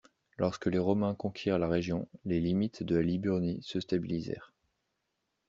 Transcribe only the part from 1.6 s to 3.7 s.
région, les limites de la Liburnie